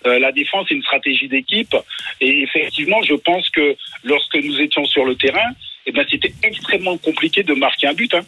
[0.06, 1.76] Euh, la défense, c'est une stratégie d'équipe.
[2.22, 5.50] Et effectivement, je pense que lorsque nous étions sur le terrain,
[5.86, 8.14] eh ben, c'était extrêmement compliqué de marquer un but.
[8.14, 8.22] hein.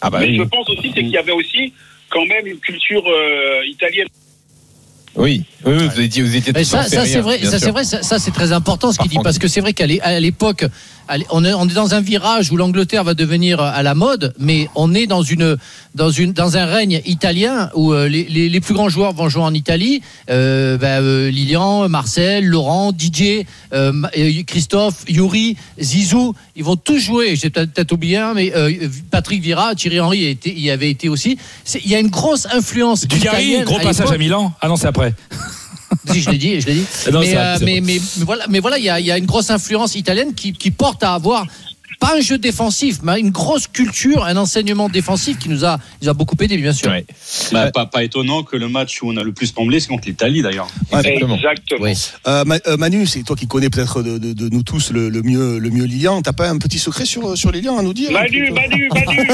[0.00, 0.36] Ah bah Mais oui.
[0.36, 1.72] je pense aussi c'est qu'il y avait aussi
[2.10, 4.08] quand même une culture euh, italienne.
[5.16, 7.70] Oui, oui, oui, vous étiez, vous étiez Mais tous ça, ça c'est vrai, ça c'est
[7.70, 9.86] vrai, ça, ça, c'est très important ce qu'il dit parce que c'est vrai qu'à
[10.20, 10.66] l'époque,
[11.30, 14.68] on est, on est dans un virage où l'Angleterre va devenir à la mode, mais
[14.74, 15.56] on est dans une
[15.94, 19.28] dans une dans un règne italien où euh, les, les, les plus grands joueurs vont
[19.28, 20.02] jouer en Italie.
[20.28, 26.98] Euh, ben, euh, Lilian, Marcel, Laurent, Didier, euh, euh, Christophe, Yuri, Zizou, ils vont tous
[26.98, 27.36] jouer.
[27.36, 28.72] J'ai peut-être oublié un, mais euh,
[29.10, 31.38] Patrick Vira, Thierry Henry y, était- y avait été aussi.
[31.84, 34.52] Il y a une grosse influence Dugarry, italienne gros passage à Milan.
[34.60, 35.05] Ah non, c'est après.
[36.12, 36.86] Si, je l'ai dit, je l'ai dit.
[37.12, 37.86] Non, mais, c'est- euh, mais, bon.
[37.86, 40.34] mais, mais voilà, mais voilà, il y a, il y a une grosse influence italienne
[40.34, 41.46] qui, qui porte à avoir
[41.98, 46.08] pas un jeu défensif, mais une grosse culture, un enseignement défensif qui nous a, nous
[46.08, 46.90] a beaucoup aidé, bien sûr.
[46.90, 47.04] Ouais.
[47.52, 50.06] Bah, pas, pas étonnant que le match où on a le plus tremblé, c'est contre
[50.06, 50.68] l'Italie d'ailleurs.
[50.92, 51.36] Exactement.
[51.36, 51.80] Exactement.
[51.82, 51.94] Oui.
[52.26, 55.08] Euh, Ma- euh, Manu, c'est toi qui connais peut-être de, de- de nous tous le,
[55.08, 56.22] le mieux, le mieux Lilian.
[56.22, 58.10] T'as pas un petit secret sur, sur Lilian à nous dire?
[58.12, 59.28] Manu, Manu, Manu, Manu,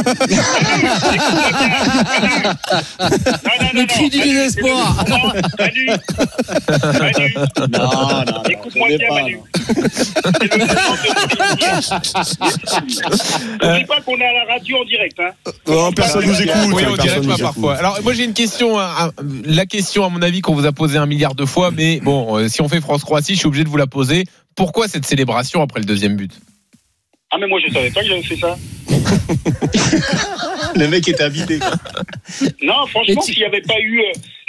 [3.75, 5.05] Le cri du désespoir.
[5.09, 5.87] Non, Manu,
[7.01, 7.35] Manu,
[7.73, 9.39] Non, non, écoute-moi bien, Manu.
[12.57, 15.19] de N'oublie pas qu'on est à la radio en direct.
[15.21, 15.31] Hein.
[15.67, 16.55] Non, personne nous écoute.
[16.73, 17.41] Oui, dirait nous pas écoute.
[17.43, 17.77] parfois.
[17.77, 18.79] Alors, moi, j'ai une question.
[18.79, 19.11] hein,
[19.45, 22.37] La question, à mon avis, qu'on vous a posée un milliard de fois, mais bon,
[22.39, 24.25] euh, si on fait France-Croatie, je suis obligé de vous la poser.
[24.57, 26.33] Pourquoi cette célébration après le deuxième but?
[27.31, 28.57] Ah, mais moi, je savais pas que j'avais fait ça.
[30.75, 31.59] Le mec était habité.
[32.63, 34.05] Non, franchement, s'il n'y avait pas eu, euh,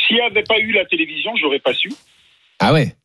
[0.07, 1.91] s'il avait pas eu la télévision, j'aurais pas su.
[2.59, 2.95] Ah ouais?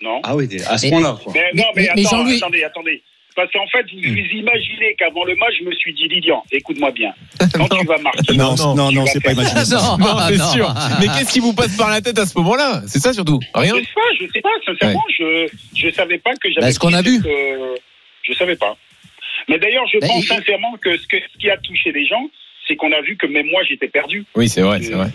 [0.00, 0.20] Non.
[0.22, 1.18] Ah oui, à ce point-là.
[1.22, 1.32] quoi.
[1.34, 3.02] Mais, non, mais, mais- mais attends, Jean-Louis- attendez, attendez.
[3.36, 6.90] Parce qu'en fait, vous, vous imaginez qu'avant le match, je me suis dit, Lilian, écoute-moi
[6.92, 7.12] bien.
[7.54, 9.66] Quand tu vas marquer, Non, Non, non, non, c'est pas imaginable.
[9.70, 10.74] Non, Non, c'est sûr.
[11.00, 12.80] Mais qu'est-ce qui vous passe par la tête à ce moment-là?
[12.86, 15.46] C'est ça surtout Rien Je sais pas, je sais pas, sincèrement, je
[15.76, 16.66] je savais pas que j'avais.
[16.66, 17.20] Bah, ce qu'on a vu.
[17.26, 17.74] euh,
[18.22, 18.74] je savais pas.
[19.48, 22.06] Mais d'ailleurs, je Bah, pense il- sincèrement que ce, que ce qui a touché les
[22.06, 22.28] gens,
[22.68, 24.24] c'est qu'on a vu que même moi, j'étais perdu.
[24.34, 25.10] Oui, c'est vrai, c'est vrai.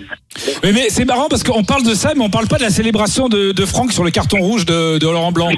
[0.64, 2.70] Mais, mais c'est marrant parce qu'on parle de ça, mais on parle pas de la
[2.70, 5.50] célébration de, de Franck sur le carton rouge de, de Laurent Blanc.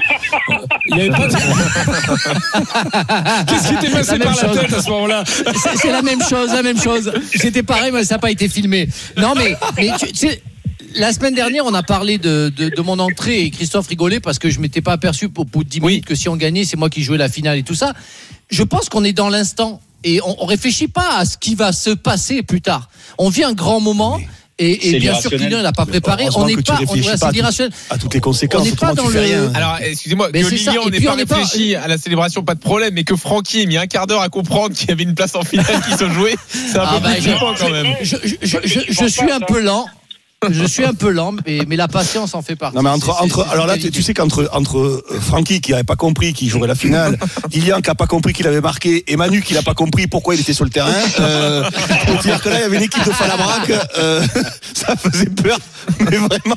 [0.86, 1.34] Il y avait pas de-
[3.46, 4.60] Qu'est-ce qui t'est passé La par même la chose.
[4.60, 7.12] tête à ce moment-là C'est c'est la même chose, la même chose.
[7.34, 8.88] C'était pareil, mais ça n'a pas été filmé.
[9.16, 10.42] Non, mais, mais tu, tu sais,
[10.96, 14.38] la semaine dernière, on a parlé de, de, de mon entrée et Christophe rigolait parce
[14.38, 16.90] que je m'étais pas aperçu pour, pour 10 minutes que si on gagnait, c'est moi
[16.90, 17.92] qui jouais la finale et tout ça.
[18.50, 21.72] Je pense qu'on est dans l'instant et on, on réfléchit pas à ce qui va
[21.72, 22.88] se passer plus tard.
[23.18, 24.20] On vit un grand moment.
[24.56, 25.30] Et, bien sûr.
[25.30, 26.28] Kylian n'a pas préparé.
[26.36, 26.86] On n'est pas, on,
[27.18, 27.32] pas
[27.90, 29.50] à toutes les conséquences, On n'est pas dans le- rien.
[29.52, 32.54] Alors, excusez-moi, Mais que Lilian n'ait pas on n'est pas- réfléchi à la célébration, pas
[32.54, 35.02] de problème, mais que Francky ait mis un quart d'heure à comprendre qu'il y avait
[35.02, 37.54] une place en finale qui se jouait, c'est un Ah peu bah, plus je- flippant
[37.58, 37.86] quand même.
[38.00, 39.46] Je, suis un ça.
[39.46, 39.86] peu lent.
[40.50, 42.76] Je suis un peu lent, mais, mais la patience en fait partie.
[42.76, 45.96] Non mais entre, entre alors là tu, sais qu'entre entre euh, Francky qui n'avait pas
[45.96, 47.18] compris qu'il jouerait la finale,
[47.52, 50.34] Lilian qui a pas compris qu'il avait marqué et Manu qui n'a pas compris pourquoi
[50.34, 50.92] il était sur le terrain.
[51.20, 51.64] Euh,
[52.06, 54.22] faut dire que là il y avait une équipe de Falabrac, euh,
[54.74, 55.58] ça faisait peur,
[56.00, 56.56] mais vraiment.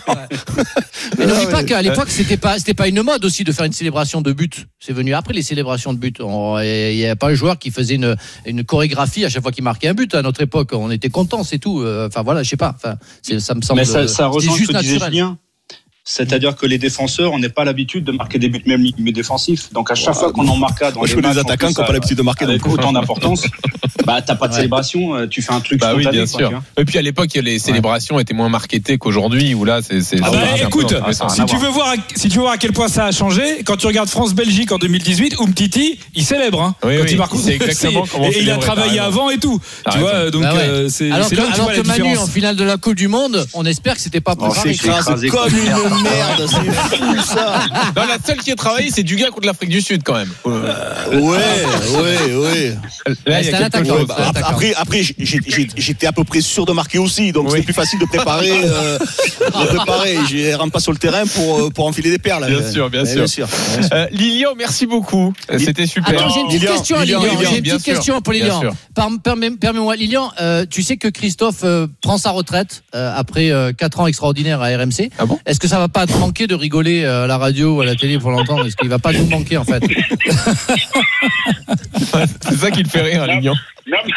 [1.18, 3.74] Mais n'oublie pas qu'à l'époque, c'était pas, c'était pas une mode aussi de faire une
[3.74, 4.68] célébration de but.
[4.80, 6.18] C'est venu après les célébrations de but.
[6.20, 9.64] Il n'y avait pas un joueur qui faisait une, une chorégraphie à chaque fois qu'il
[9.64, 10.14] marquait un but.
[10.16, 11.82] À notre époque, on était contents, c'est tout.
[11.82, 12.76] Euh, Enfin voilà, je sais pas.
[12.76, 12.96] Enfin,
[13.40, 13.77] ça me semble.
[13.78, 15.14] Mais ça, ça c'est rejoint ce juste que disait naturel.
[15.14, 15.38] Julien.
[16.10, 19.74] C'est-à-dire que les défenseurs, on n'est pas l'habitude de marquer des buts, même les défensifs.
[19.74, 22.18] Donc à chaque fois qu'on en marqua dans les des attaquants qui n'ont pas l'habitude
[22.18, 22.46] de marquer.
[22.46, 22.74] avec donc.
[22.76, 23.44] autant d'importance,
[24.06, 24.58] Bah, t'as pas de Ouais.
[24.58, 26.62] célébration, euh, tu fais un truc Bah oui, bien quoi, sûr.
[26.78, 30.02] Et puis à l'époque, les célébrations étaient moins marketées qu'aujourd'hui, où là, c'est.
[30.02, 30.96] c'est- Ah c'est bah, peu écoute,
[31.30, 33.64] si tu veux voir, à- si tu veux voir à quel point ça a changé,
[33.66, 36.62] quand tu regardes France-Belgique en 2018, Umtiti, il célèbre.
[36.62, 39.30] Hein, Oui, quand oui, il marque- sait exactement c'est- comment Et il a travaillé avant
[39.30, 39.60] et tout.
[39.92, 42.64] Tu vois, donc Bah euh, c'est Alors c'est que, là que Manu, en finale de
[42.64, 46.46] la Coupe du Monde, on espère que c'était pas s'écrase écrasé comme comme une merde,
[46.48, 47.62] c'est fou ça.
[47.96, 50.30] Non, la seule qui a travaillé, c'est Dugas contre l'Afrique du Sud, quand même.
[50.46, 50.74] Euh,
[51.20, 51.38] Ouais,
[52.00, 52.78] ouais, ouais.
[53.26, 55.02] Là, Bah, après, après
[55.78, 57.54] j'étais à peu près sûr de marquer aussi, donc Oui.
[57.58, 58.52] c'est plus facile de préparer.
[58.64, 60.18] euh, de préparer.
[60.30, 62.48] Je rentre pas sur le terrain pour, euh, pour enfiler des perles.
[62.48, 63.48] Bien sûr, bien Eh, sûr.
[63.94, 65.34] Euh, Lilian, merci beaucoup.
[65.58, 66.10] C'était super.
[66.20, 67.34] Attends, j'ai une petite Lilian, question à Lilian, Lilian.
[67.38, 68.62] Lilian, J'ai une bien petite sûr, question pour bien Lilian.
[68.62, 68.74] sûr.
[69.60, 74.08] Permets-moi, Lilian, euh, tu sais que Christophe euh, prend sa retraite euh, après 4 ans
[74.08, 75.10] extraordinaires à RMC.
[75.20, 75.40] Ah bon?
[75.46, 77.86] Est-ce que ça va pas te manquer de rigoler euh, à la radio ou à
[77.86, 78.66] la télé pour l'entendre?
[78.66, 79.84] Est-ce qu'il va pas nous manquer en fait?
[82.42, 83.54] C'est ça qui le fait rire, Lilian.
[83.88, 84.12] Non, mais...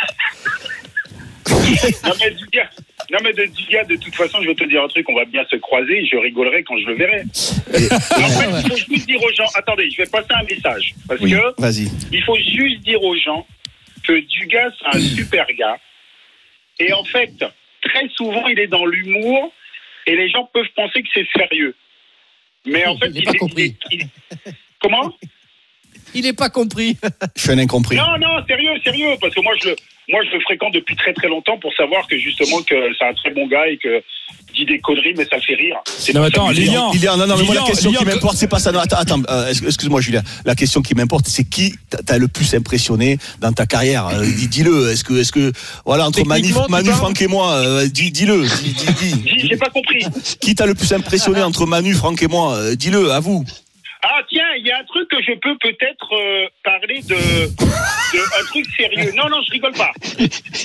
[2.05, 2.71] non, mais Dugas,
[3.11, 5.45] non, mais de de toute façon, je vais te dire un truc, on va bien
[5.51, 7.23] se croiser, je rigolerai quand je le verrai.
[7.23, 11.21] en fait, il faut juste dire aux gens, attendez, je vais passer un message, parce
[11.21, 11.31] Oui.
[11.33, 11.89] que Vas-y.
[12.13, 13.47] il faut juste dire aux gens
[14.07, 15.79] que Dugas, c'est un super gars,
[16.79, 17.33] et en fait,
[17.83, 19.53] très souvent, il est dans l'humour,
[20.07, 21.75] et les gens peuvent penser que c'est sérieux.
[22.67, 23.77] Mais en fait, n'est pas compris.
[23.91, 24.07] il-
[24.81, 25.13] comment?
[26.15, 26.97] Il n'est pas compris.
[27.37, 27.97] Je suis un incompris.
[27.97, 29.77] Non, non, sérieux, sérieux, parce que moi je le,
[30.11, 33.15] moi je le fréquente depuis très très longtemps pour savoir que justement que c'est un
[33.15, 34.03] très bon gars et que
[34.55, 35.77] dit des conneries mais ça le fait rire.
[35.87, 36.91] C'est Non, attends, Lilian.
[36.93, 38.73] Lilian, non, non, mais moi la question Lilian, qui m'importe, c'est pas ça.
[38.73, 40.23] Non, attends, attends, euh, ex- excuse-moi, Julien.
[40.45, 44.09] La question qui m'importe, c'est qui t'a- t'as le plus impressionné dans ta carrière?
[44.09, 44.91] Euh, dis- Dis-le.
[44.91, 45.53] Est-ce que, est-ce que,
[45.87, 46.49] voilà, entre Manu,
[46.91, 48.43] Franck et moi, euh, dis- dis-le.
[48.43, 49.15] Dis, dis, dis.
[49.39, 50.05] Dis, j'ai pas compris.
[50.41, 52.55] Qui t'a le plus impressionné entre Manu, Franck et moi?
[52.57, 53.45] Euh, Dis-le, à vous.
[54.03, 54.43] Ah tiens,
[54.81, 59.13] un truc que je peux peut-être euh, parler de, de un truc sérieux.
[59.15, 59.93] Non, non, je rigole pas.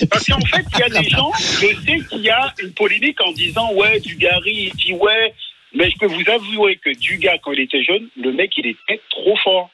[0.10, 3.20] Parce qu'en fait, il y a des gens, je sais qu'il y a une polémique
[3.22, 5.34] en disant ouais, Dugarry, il dit ouais,
[5.74, 9.02] mais je peux vous avouer que Dugas, quand il était jeune, le mec, il était
[9.10, 9.70] trop fort.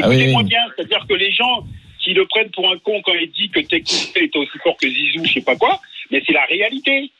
[0.00, 1.64] Ah oui, Écoutez-moi bien, c'est-à-dire que les gens
[1.98, 4.88] qui le prennent pour un con quand il dit que Tekno était aussi fort que
[4.88, 7.10] Zizou, je sais pas quoi, mais c'est la réalité.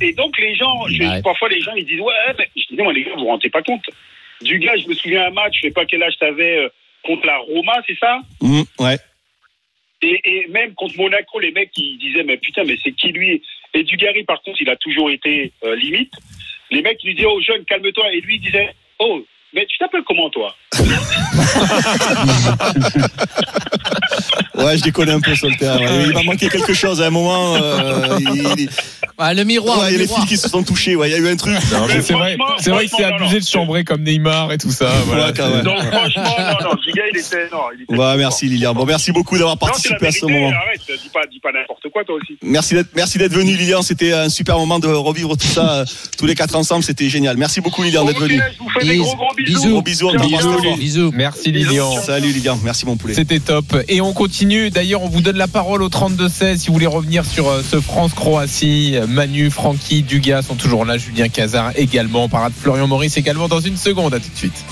[0.00, 2.92] Et, donc les gens, je- parfois les gens ils disent ouais, mais je dis moi
[2.92, 3.84] les gars vous vous rendez pas compte.
[4.42, 6.68] Du gars, je me souviens un match, je sais pas quel âge t'avais euh,
[7.04, 8.20] contre la Roma, c'est ça?
[8.40, 8.96] Hum, ouais.
[10.02, 13.42] et, et même contre Monaco, les mecs ils disaient mais putain mais c'est qui lui?
[13.74, 16.12] Et Dugarry par contre il a toujours été euh, limite.
[16.70, 19.78] Les mecs ils lui disaient oh jeune calme-toi et lui il disait oh mais tu
[19.78, 20.56] t'appelles comment toi?
[24.54, 25.78] Ouais, je déconne un peu sur le terrain.
[25.78, 26.04] ouais.
[26.08, 27.54] Il va manquer quelque chose à un moment.
[27.56, 28.68] euh, il-
[29.34, 29.78] le miroir.
[29.80, 30.96] Ouais, il y le a les filles qui se sont touchées.
[30.96, 31.56] Ouais, il y a eu un truc.
[31.62, 34.90] C'est vrai, c'est vrai c'est franchement, abusé non, de chambrer comme Neymar et tout ça.
[35.06, 35.26] Voilà.
[35.28, 35.62] Ouais, quand même.
[35.62, 38.74] Donc franchement non non, du gars il était non, il était Ouais, merci Lilian.
[38.74, 40.48] Bon, merci beaucoup d'avoir Non, participé à ce moment.
[40.50, 42.36] arrête, dis pas, dis pas n'importe quoi toi aussi.
[42.42, 43.82] Merci d'être, merci d'être venu, Lilian.
[43.82, 45.84] C'était un super moment de revivre tout ça euh,
[46.18, 46.82] tous les quatre ensemble.
[46.84, 47.36] C'était génial.
[47.36, 48.40] Merci beaucoup, Lilian, d'être venu.
[48.54, 49.58] je vous fais des gros gros bisous.
[49.60, 49.68] Bisous.
[49.70, 50.10] Gros bisous,
[50.70, 50.78] fort.
[50.78, 51.10] Bisous.
[51.14, 52.00] Merci Lilian.
[52.00, 52.58] Salut, Lilian.
[52.62, 53.14] Merci, mon poulet.
[53.14, 53.76] C'était top.
[53.88, 54.70] Et on continue.
[54.70, 57.80] D'ailleurs, on vous donne la parole au 32-16 si vous voulez revenir sur euh, ce
[57.80, 58.96] France-Croatie.
[59.08, 60.98] Manu, Francky, Dugas sont toujours là.
[60.98, 62.28] Julien Cazard également.
[62.28, 64.14] Parade Florian Maurice également dans une seconde.
[64.14, 64.64] À tout de suite.